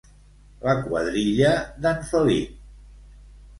La 0.67 0.73
quadrilla 0.85 1.53
d'en 1.85 2.01
Felip. 2.11 2.59